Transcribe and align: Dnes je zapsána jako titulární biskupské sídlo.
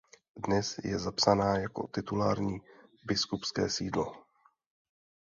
Dnes 0.47 0.75
je 0.83 0.99
zapsána 0.99 1.57
jako 1.57 1.87
titulární 1.87 2.61
biskupské 3.05 3.69
sídlo. 3.69 4.15